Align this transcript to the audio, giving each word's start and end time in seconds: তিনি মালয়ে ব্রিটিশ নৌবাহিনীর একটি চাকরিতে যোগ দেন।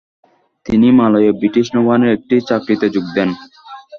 তিনি 0.65 0.87
মালয়ে 0.99 1.31
ব্রিটিশ 1.39 1.67
নৌবাহিনীর 1.73 2.15
একটি 2.15 2.35
চাকরিতে 2.49 2.87
যোগ 2.95 3.05
দেন। 3.15 3.29